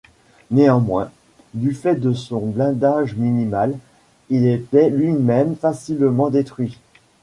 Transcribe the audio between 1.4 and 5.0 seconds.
du fait de son blindage minimal, il était